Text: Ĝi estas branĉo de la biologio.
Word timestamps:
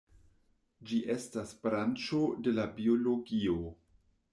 Ĝi 0.91 1.01
estas 1.17 1.53
branĉo 1.67 2.25
de 2.49 2.59
la 2.59 2.69
biologio. 2.81 3.61